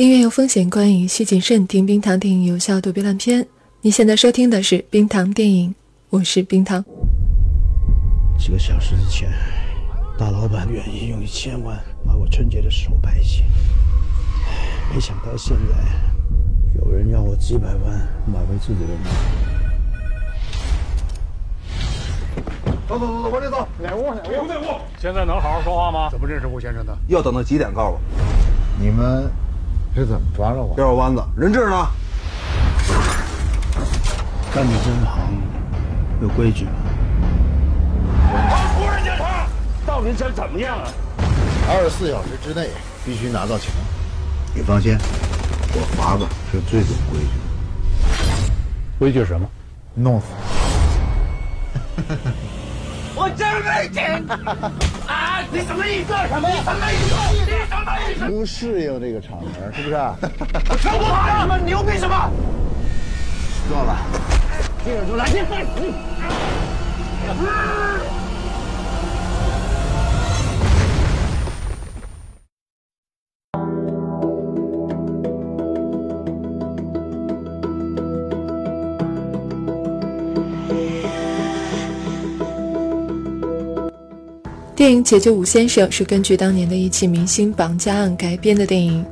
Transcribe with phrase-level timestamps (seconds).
[0.00, 1.66] 音乐有风险，观影需谨慎。
[1.66, 3.46] 听冰糖电影有效躲避烂片。
[3.82, 5.74] 你现在收听的是冰糖电影，
[6.08, 6.82] 我是冰糖。
[8.38, 9.30] 几个小时之前，
[10.18, 13.42] 大老板愿意用一千万把我春节的时候拍戏，
[14.94, 19.04] 没想到现在有人要我几百万买回自己的命。
[22.88, 24.14] 走走走走，往里走，哪屋？
[24.14, 24.46] 哪屋？
[24.46, 24.80] 哪屋？
[24.98, 26.08] 现在能好好说话吗？
[26.10, 26.98] 怎么认识吴先生的？
[27.08, 28.00] 要等到几点告诉我？
[28.80, 29.30] 你们
[30.00, 30.74] 是怎么抓着我？
[30.78, 31.86] 绕弯子，人质呢？
[34.54, 35.42] 干你这行
[36.22, 36.72] 有规矩吗？
[39.84, 40.88] 到底想怎么样啊？
[41.68, 42.70] 二十四小时之内
[43.04, 43.70] 必须拿到钱。
[44.54, 44.96] 你放心，
[45.74, 47.28] 我法子是最懂规矩。
[48.98, 49.46] 规矩什么？
[49.92, 50.26] 弄死
[53.14, 54.24] 我真没钱
[55.06, 55.09] 啊！
[55.50, 56.12] 你什么意思？
[56.28, 56.64] 什么意思？
[56.64, 57.10] 什么意思？
[57.46, 58.24] 你什么意思？
[58.26, 59.94] 你，不适应这个场合，是不是？
[59.96, 61.40] 我说不好呀！
[61.40, 62.30] 什么牛逼什么？
[63.68, 63.96] 够了。
[64.84, 65.44] 接着就来劲。
[84.80, 89.04] 电影《解救武先生》是根据当年的一起明星绑架案改编的电影。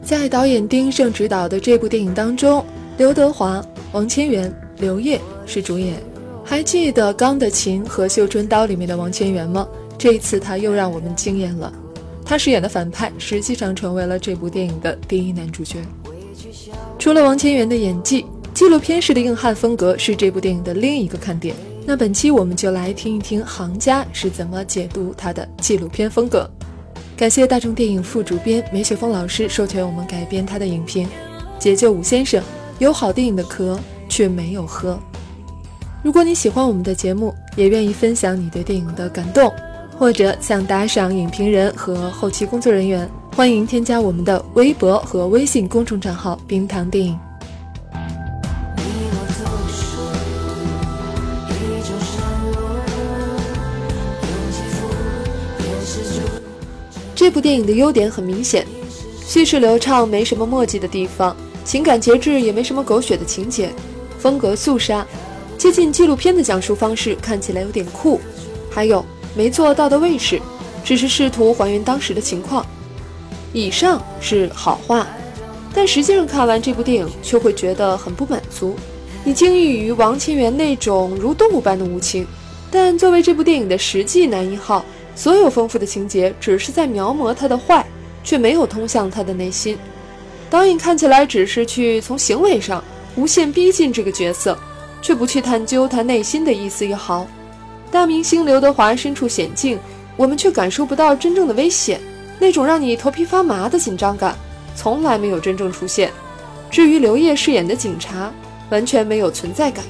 [0.00, 2.64] 在导演丁晟执导的这部电影当中，
[2.96, 3.60] 刘德华、
[3.90, 5.94] 王千源、刘烨是主演。
[6.44, 9.66] 还记得《钢的琴》和《绣春刀》里面的王千源吗？
[9.98, 11.72] 这一次他又让我们惊艳了。
[12.24, 15.80] 他饰演的反派实际上成为了这部电影的第一男主角。
[17.00, 18.24] 除了王千源的演技，
[18.54, 21.56] 纪录片式的硬汉风格是这部电影的另一个看点。
[21.88, 26.50] 那本期我们就来听一听行家是怎么解读他的纪录片风格。
[27.16, 31.06] 感谢大众电影副主编梅雪峰老师授权我们改编他的影评
[31.60, 32.42] 《解救武先生》，
[32.80, 34.98] 有好电影的壳却没有喝。
[36.02, 39.52] 如果你喜欢我们的节目，也愿意分享你对电影的感动，
[39.96, 47.16] 或者想打赏影评人和后期工作人员，欢迎添加我们的微博和微信公众账号“冰糖电影”。
[57.26, 58.64] 这部电影的优点很明显，
[59.26, 63.74] 叙事流畅，没什么墨迹的地方，情感节制，也没什么狗血的情节，
[64.16, 65.04] 风格肃杀，
[65.58, 68.20] 接近纪录片的讲述方式，看起来有点酷。
[68.70, 69.04] 还有
[69.34, 70.40] 没做到的卫士，
[70.84, 72.64] 只是试图还原当时的情况。
[73.52, 75.04] 以上是好话，
[75.74, 78.76] 但实际上看完这部电影，却会觉得很不满足。
[79.24, 82.24] 你惊异于王千源那种如动物般的无情，
[82.70, 84.84] 但作为这部电影的实际男一号。
[85.16, 87.84] 所有丰富的情节只是在描摹他的坏，
[88.22, 89.76] 却没有通向他的内心。
[90.50, 92.84] 导演看起来只是去从行为上
[93.16, 94.56] 无限逼近这个角色，
[95.00, 97.26] 却不去探究他内心的一丝一毫。
[97.90, 99.78] 大明星刘德华身处险境，
[100.16, 102.00] 我们却感受不到真正的危险，
[102.38, 104.36] 那种让你头皮发麻的紧张感
[104.74, 106.12] 从来没有真正出现。
[106.70, 108.30] 至于刘烨饰演的警察，
[108.68, 109.84] 完全没有存在感。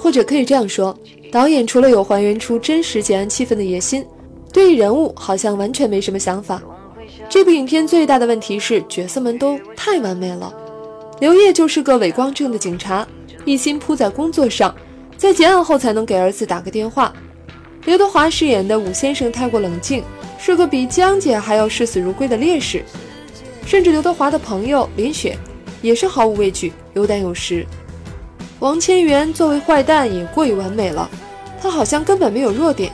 [0.00, 0.96] 或者可以这样说，
[1.30, 4.02] 导演除了有还原出真实结案气氛的野心，
[4.50, 6.60] 对人物好像完全没什么想法。
[7.28, 10.52] 这部影片最大的问题是角色们都太完美了。
[11.20, 13.06] 刘烨就是个伪光正的警察，
[13.44, 14.74] 一心扑在工作上，
[15.18, 17.12] 在结案后才能给儿子打个电话。
[17.84, 20.02] 刘德华饰演的武先生太过冷静，
[20.38, 22.82] 是个比江姐还要视死如归的烈士。
[23.66, 25.36] 甚至刘德华的朋友林雪，
[25.82, 27.66] 也是毫无畏惧，有胆有识。
[28.60, 31.10] 王千源作为坏蛋也过于完美了，
[31.62, 32.92] 他好像根本没有弱点，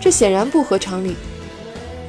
[0.00, 1.14] 这显然不合常理。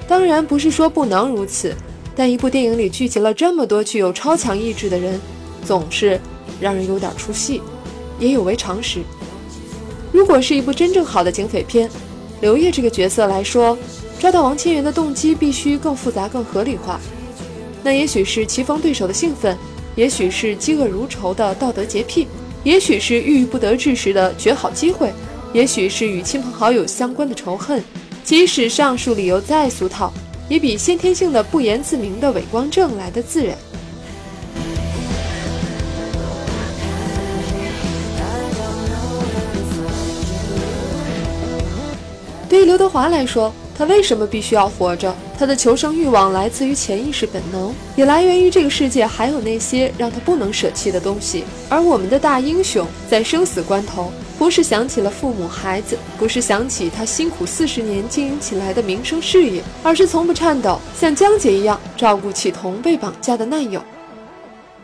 [0.07, 1.75] 当然不是说不能如此，
[2.15, 5.21] 但一部电影里聚集了这么多具有超强意志的人，
[5.63, 6.19] 总是
[6.59, 7.61] 让人有点出戏，
[8.17, 9.01] 也有违常识。
[10.11, 11.87] 如果是一部真正好的警匪片，
[12.41, 13.77] 刘烨这个角色来说，
[14.17, 16.99] 抓到王千源的动机必须更复杂、更合理化。
[17.83, 19.55] 那也许是棋逢对手的兴奋，
[19.95, 22.27] 也许是嫉恶如仇的道德洁癖。
[22.65, 25.13] 也许是郁郁不得志时的绝好机会，
[25.53, 27.81] 也许是与亲朋好友相关的仇恨。
[28.23, 30.11] 即使上述理由再俗套，
[30.49, 33.55] 也比先天性的不言自明的伪光正来的自然。
[42.49, 45.13] 对于刘德华来说，他为什么必须要活着？
[45.37, 51.43] 他的求生欲望来自于潜意识本能，也来源于这个世界还有那些让他不能舍弃的东西。
[51.67, 63.81] 而我们的大英雄在生死关头，不是想起了父母孩子，不是想起他辛苦四十年经营起来的名声事业，而是从不颤抖，像江姐一样照顾起同被绑架的难友。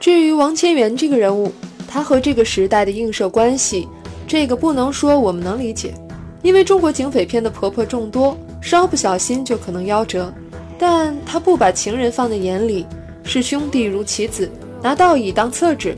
[0.02, 1.54] 至于王千源这个人物，
[1.88, 3.88] 他和这个时代的映射关系，
[4.28, 5.94] 这个不能说我们能理解，
[6.42, 8.38] 因为中国警匪片的婆婆众多。
[8.62, 10.32] 稍不小心就可能夭折，
[10.78, 12.86] 但他不把情人放在眼里，
[13.24, 14.50] 视兄弟如棋子，
[14.82, 15.96] 拿道义当厕纸，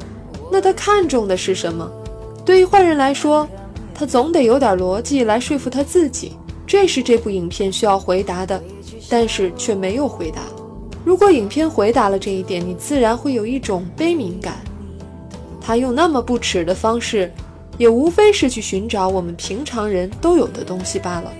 [0.51, 1.89] 那他看重的是什么？
[2.45, 3.47] 对于坏人来说，
[3.93, 6.33] 他总得有点逻辑来说服他自己，
[6.65, 8.61] 这是这部影片需要回答的，
[9.09, 10.41] 但是却没有回答。
[11.05, 14.55] 如果影片回答了这一点，你自然会有一种悲悯感。
[15.61, 17.31] 他用那么不耻的方式，
[17.77, 21.33] 也无非是去寻找我们平常人都有的东西罢了。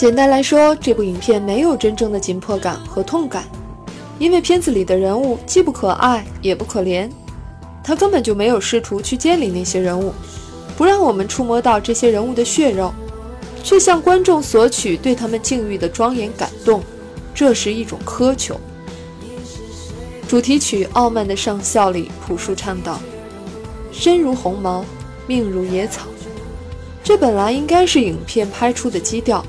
[0.00, 3.44] 简单来说，这部影片没有真正的紧迫感和痛感，
[4.18, 7.06] 因为片子里的人物既不可爱也不可怜，
[7.84, 10.14] 他根本就没有试图去建立那些人物，
[10.74, 12.94] 不让我们触摸到这些人物的血肉，
[13.62, 16.82] 却向观众索取对他们境遇的庄严感动，
[17.34, 18.58] 这是一种苛求。
[20.26, 22.98] 主题曲《傲慢的上校》里，朴树唱道
[23.92, 24.82] ：“身如鸿毛，
[25.26, 26.06] 命如野草。”
[27.04, 29.44] 这本来应该是影片拍出的基调。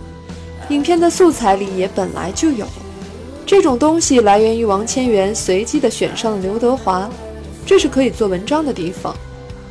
[0.72, 2.66] 影片的素材里也本来就有
[3.46, 7.10] 这种东西，来源于王千源随机的选上了刘德华，
[7.66, 9.14] 这是可以做文章的地方，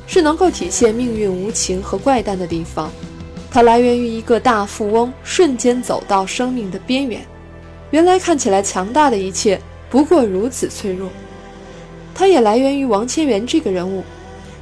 [0.07, 2.93] 是能够体现命运无情和怪诞的地方。
[3.51, 7.27] 它来源于一个大富翁瞬间走到生命的边缘，
[7.91, 9.59] 原来看起来强大的一切
[9.89, 11.09] 不过如此脆弱。
[12.15, 14.05] 它也来源于王千源这个人物，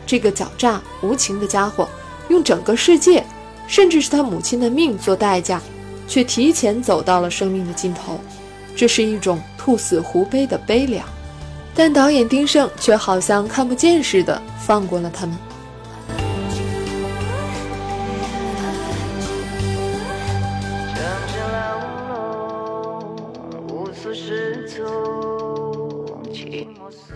[0.06, 1.88] 这个狡诈无情的家伙，
[2.29, 3.25] 用整个世界，
[3.67, 5.61] 甚至是他母亲的命做代价。
[6.08, 8.19] 却提前走到了生命的尽头，
[8.75, 11.06] 这是一种兔死狐悲的悲凉。
[11.75, 15.37] 但导演丁晟却好像看不见似的，放过了他们。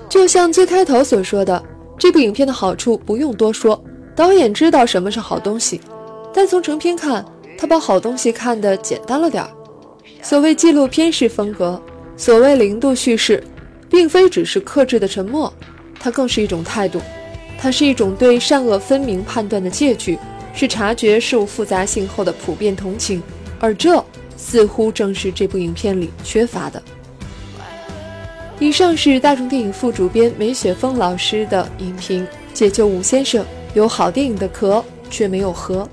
[0.08, 1.60] 就像最开头所说的，
[1.98, 3.82] 这部影片的好处不用多说，
[4.14, 5.80] 导演知道什么是好东西。
[6.32, 7.24] 但从成片看，
[7.62, 9.48] 他把好东西看得简单了点儿。
[10.20, 11.80] 所谓纪录片式风格，
[12.16, 13.40] 所谓零度叙事，
[13.88, 15.52] 并非只是克制的沉默，
[16.00, 17.00] 它更是一种态度。
[17.56, 20.18] 它是一种对善恶分明判断的借据，
[20.52, 23.22] 是察觉事物复杂性后的普遍同情。
[23.60, 24.04] 而这
[24.36, 26.82] 似乎正是这部影片里缺乏的。
[28.58, 32.26] 以上是大众电影副主编梅雪峰老师的影评。
[32.52, 35.88] 解救武先生有好电影的壳，却没有核。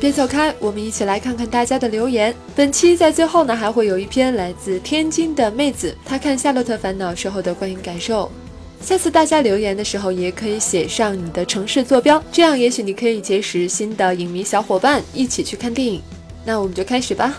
[0.00, 2.34] 别走开，我们一起来看看大家的留言。
[2.56, 8.32] 本期在最后呢，还会有一篇来自天津的妹子，她看《夏洛特烦恼》时候的观影感受。
[8.80, 16.00] 下次大家留言的时候，也可以写上你的城市坐标，这样也许你可以结识新的影迷小伙伴，一起去看电影。
[16.46, 17.38] 那我们就开始吧。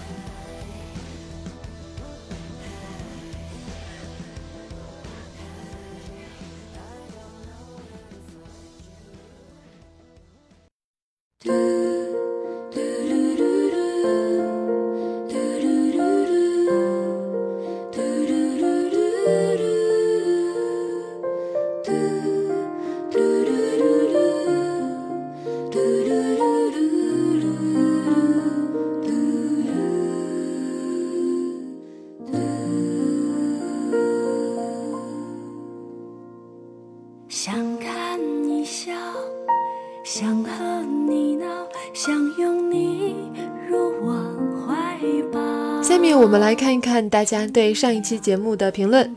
[46.14, 49.16] 我们来看一看大家对上一期节目的评论。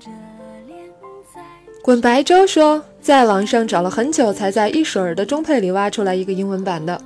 [1.83, 7.01] 滚白粥说，在网上找了很久，才在一水儿的中配里挖出来一个英文版的。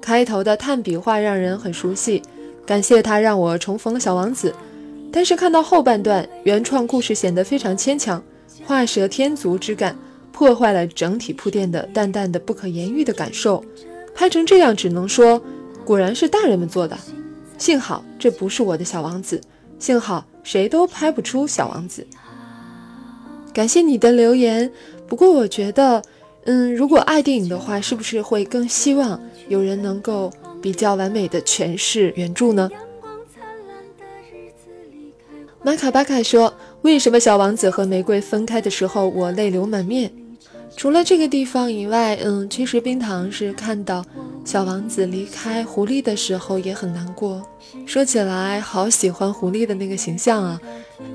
[0.00, 2.22] 开头的炭笔画让人很熟悉，
[2.66, 4.54] 感谢他让我重逢了小王子。
[5.10, 8.22] 但是看到后半段，原创故事显得非常牵强，
[8.66, 9.96] 画蛇添足之感，
[10.32, 13.64] 破坏了整体铺垫的淡淡的不可言喻的感受。
[14.14, 15.40] 拍成这样，只能说，
[15.84, 16.98] 果然是大人们做的。
[17.56, 19.40] 幸好这不是我的小王子，
[19.78, 22.06] 幸好谁都拍不出小王子。
[23.52, 24.70] 感谢你的留言，
[25.06, 26.02] 不过我觉得，
[26.44, 32.68] 嗯，如果爱电影的话，是不是会更希望有人能够比较完美的诠释原著呢？
[35.62, 40.12] 马卡巴卡说：“为什么小王子和玫瑰分开的时候，我泪流满面？
[40.76, 44.04] 除了这个地方以外，嗯，其实冰糖是看到
[44.44, 47.40] 小王子离开狐狸的时候也很难过。
[47.86, 50.60] 说起来，好喜欢狐狸的那个形象啊，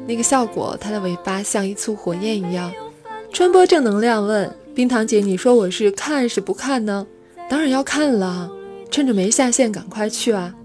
[0.08, 2.72] 那个效果，它的尾巴像一簇火焰一样，
[3.32, 4.26] 传播正能量。
[4.26, 7.06] 问冰糖姐，你说我是看是不看呢？
[7.50, 8.50] 当然要看了，
[8.90, 10.56] 趁着没下线，赶快去啊！”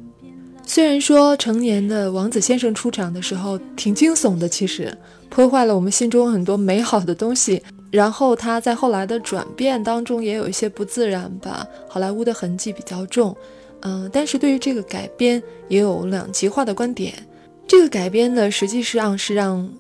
[0.67, 4.97] 虽然说成年的王子先生出场的时候挺惊悚的，其实
[5.29, 7.63] 破坏了我们心中很多美好的东西。
[7.95, 13.37] 然后他在后来的转变当中也有一些不自然吧，好莱坞的痕迹比较重。
[13.83, 17.15] 嗯，但是对于这个改编也有两极化的观点。
[17.69, 19.73] 这个改编呢，实际上是让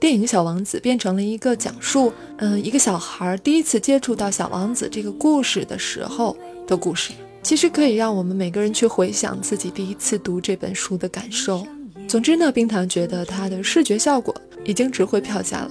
[0.00, 6.36] 电影《小王子》变成了一个讲述，嗯，一个小孩第一次接触到小王子这个故事的时候
[6.66, 7.12] 的故事。
[7.40, 11.64] 其实可以让我们每个人去回想自己第一次读这本书的感受。
[12.08, 14.34] 总之呢，冰糖觉得它的视觉效果
[14.64, 15.70] 已经值回票价了。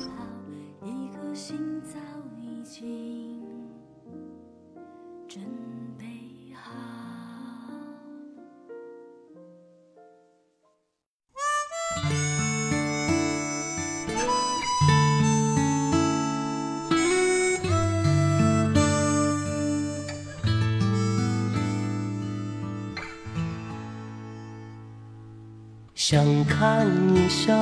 [26.60, 26.86] 看
[27.16, 27.56] 你笑，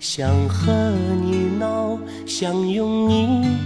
[0.00, 0.72] 想和
[1.22, 3.58] 你闹，想拥你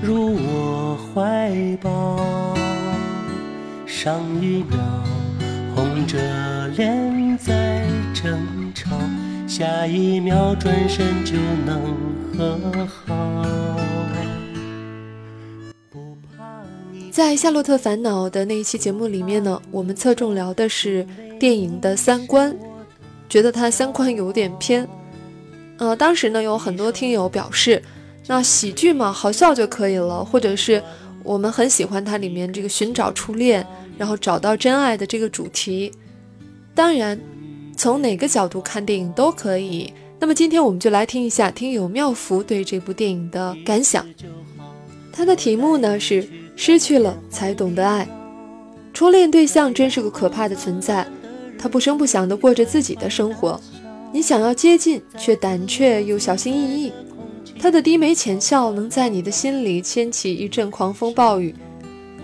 [0.00, 2.54] 入我怀抱。
[3.84, 4.78] 上一秒
[5.76, 8.96] 红着脸在争吵，
[9.46, 11.36] 下一秒转身就
[11.66, 11.94] 能
[12.38, 13.44] 和好。
[17.10, 21.06] 在《夏洛特烦恼》的那一期节目里面呢，我们侧重聊的是
[21.38, 22.56] 电影的三观。
[23.28, 24.86] 觉得它三观有点偏，
[25.78, 27.82] 呃，当时呢有很多听友表示，
[28.26, 30.82] 那喜剧嘛，好笑就可以了，或者是
[31.22, 33.66] 我们很喜欢它里面这个寻找初恋，
[33.98, 35.92] 然后找到真爱的这个主题。
[36.74, 37.18] 当然，
[37.76, 39.92] 从哪个角度看电影都可以。
[40.20, 44.06] 那么今天我们就来听一下听友妙福对这部电影的感想。
[45.12, 46.26] 它的题目呢是
[46.56, 48.08] 失去了才懂得爱，
[48.92, 51.06] 初恋对象真是个可怕的存在。
[51.64, 53.58] 他不声不响地过着自己的生活，
[54.12, 56.92] 你想要接近，却胆怯又小心翼翼。
[57.58, 61.54] 他的低眉浅笑能在你的心里掀起一阵狂风暴雨。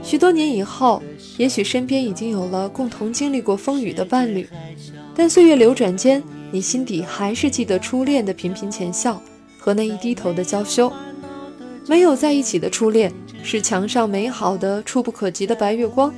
[0.02, 1.02] 许多年以后，
[1.38, 4.46] 也许身边已经有了共同经历过风雨的伴侣，
[5.16, 9.22] 但岁月流转间，你心底还是记得初恋的频频浅笑
[9.58, 10.92] 和那一低头的娇羞。
[11.88, 13.10] 没有在一起的初恋，
[13.42, 16.10] 是墙上美好的触不可及的白月光；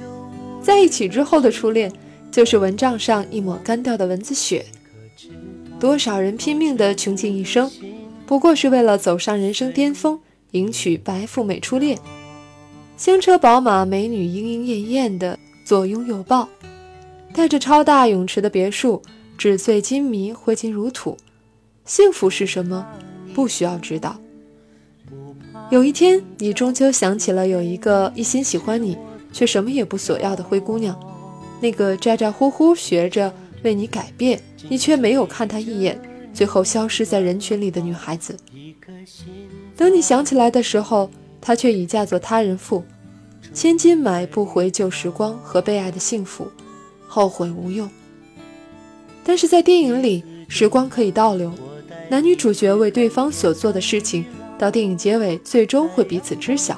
[0.60, 1.88] 在一起之后的初恋。
[2.32, 4.64] 就是蚊帐上一抹干掉的蚊子血。
[5.78, 7.70] 多少人拼命的穷尽一生，
[8.26, 10.18] 不过是为了走上人生巅峰，
[10.52, 11.98] 迎娶白富美初恋。
[12.96, 16.48] 香车宝马，美女莺莺燕燕的左拥右抱，
[17.34, 19.02] 带着超大泳池的别墅，
[19.36, 21.16] 纸醉金迷，挥金如土。
[21.84, 22.86] 幸福是什么？
[23.34, 24.16] 不需要知道。
[25.70, 28.96] 有一天，你终究想起了有一个一心喜欢你，
[29.32, 30.98] 却什么也不索要的灰姑娘。
[31.62, 35.96] 那个咋咋呼呼学着为你改变，你却没有看她一眼，
[36.34, 38.36] 最后消失在人群里的女孩子。
[39.76, 41.08] 等你想起来的时候，
[41.40, 42.82] 她却已嫁作他人妇。
[43.54, 46.48] 千金买不回旧时光和被爱的幸福，
[47.06, 47.88] 后悔无用。
[49.22, 51.52] 但是在电影里，时光可以倒流，
[52.10, 54.24] 男女主角为对方所做的事情，
[54.58, 56.76] 到电影结尾最终会彼此知晓。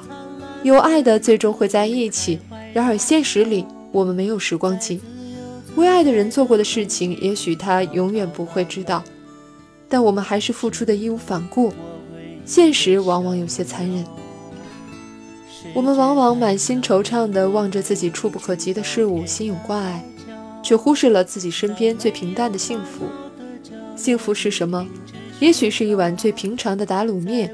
[0.61, 2.39] 有爱的最终会在一起，
[2.71, 3.65] 然而现实里。
[3.95, 4.99] 我们没有时光机，
[5.77, 9.01] 为爱的人做过的事情，也许他永远不会知道，
[9.87, 11.71] 但我们还是付出的义无反顾。
[12.43, 14.05] 现实往往有些残忍，
[15.73, 20.03] 我们往往满心惆怅地望着自己触不可及的事物，心有挂碍，
[20.61, 23.05] 却忽视了自己身边最平淡的幸福。
[23.95, 24.85] 幸福是什么？
[25.39, 27.49] 也许是一碗最平常的打卤面，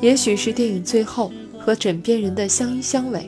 [0.00, 3.22] 也许是电影最后和枕边人的相依相偎。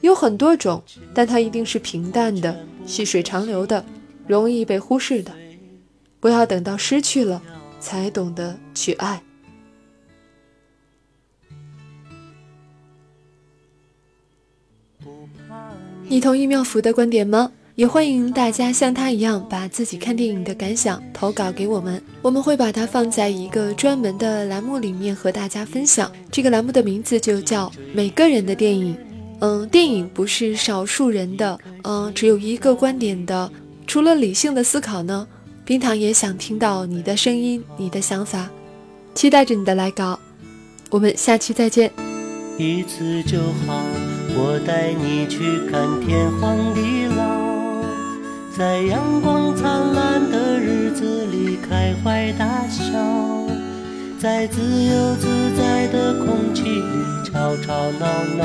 [0.00, 3.84] 有很多种，但它一定是平淡的、细水长流的、
[4.26, 5.32] 容易被忽视的。
[6.20, 7.42] 不要等到失去了，
[7.80, 9.22] 才懂得去爱。
[16.08, 17.52] 你同意妙福的观点吗？
[17.74, 26.10] 也欢迎大家像他一样，把自己看电影的感想投稿给我们，我们会把它放在一个专门的栏目里面和大家分享。
[26.32, 28.96] 这个栏目的名字就叫《每个人的电影》。
[29.40, 33.50] 嗯，电影不是少数人的，嗯，只有一个观点的。
[33.86, 35.26] 除了理性的思考呢，
[35.64, 38.50] 冰糖也想听到你的声音，你的想法，
[39.14, 40.18] 期待着你的来稿。
[40.90, 41.90] 我们下期再见。
[42.58, 43.80] 一次就好，
[44.34, 45.38] 我带你去
[45.70, 47.48] 看天荒地老。
[48.56, 52.92] 在阳光灿烂的日子里开怀大笑，
[54.18, 58.44] 在自由自在的空气里吵吵闹闹。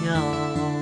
[0.00, 0.77] 飘？